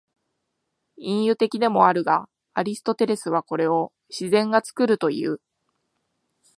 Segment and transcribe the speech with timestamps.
[0.97, 5.39] 隠喩的でもあるが、アリストテレスはこれを「自然が作る」という。